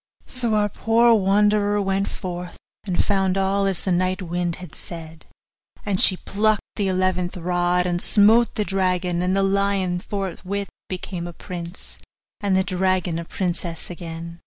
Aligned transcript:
So 0.25 0.55
our 0.55 0.67
poor 0.69 1.13
wanderer 1.13 1.79
went 1.79 2.07
forth, 2.07 2.57
and 2.87 3.05
found 3.05 3.37
all 3.37 3.67
as 3.67 3.83
the 3.83 3.91
night 3.91 4.19
wind 4.23 4.55
had 4.55 4.73
said; 4.73 5.27
and 5.85 6.01
she 6.01 6.17
plucked 6.17 6.63
the 6.75 6.87
eleventh 6.87 7.37
rod, 7.37 7.85
and 7.85 8.01
smote 8.01 8.55
the 8.55 8.65
dragon, 8.65 9.21
and 9.21 9.37
the 9.37 9.43
lion 9.43 9.99
forthwith 9.99 10.69
became 10.89 11.27
a 11.27 11.33
prince, 11.33 11.99
and 12.39 12.57
the 12.57 12.63
dragon 12.63 13.19
a 13.19 13.25
princess 13.25 13.91
again. 13.91 14.39